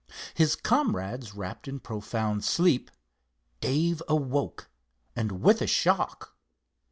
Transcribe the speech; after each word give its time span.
His 0.33 0.55
comrades 0.55 1.35
wrapped 1.35 1.67
in 1.67 1.79
profound 1.79 2.43
sleep, 2.43 2.89
Dave 3.59 4.01
awoke 4.07 4.67
and 5.15 5.43
with 5.43 5.61
a 5.61 5.67
shock. 5.67 6.35